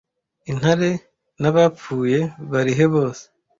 intare 0.51 0.89
n'abapfuye 1.41 2.19
bari 2.51 2.71
he 2.77 2.85
bose 2.93 3.23